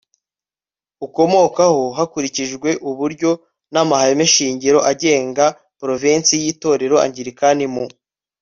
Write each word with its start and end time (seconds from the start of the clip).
ukomokaho 1.05 1.81
hakurikijwe 1.97 2.69
uburyo 2.89 3.31
n 3.73 3.75
amahameshingiro 3.83 4.79
agenga 4.91 5.45
Porovensi 5.79 6.33
y 6.43 6.45
Itorero 6.51 6.95
Angilikani 7.05 7.65
mu 7.73 7.83